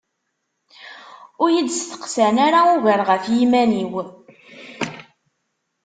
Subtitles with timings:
[1.41, 3.93] Ur iyi-d-steqsan ara ugar ɣef yiman-iw.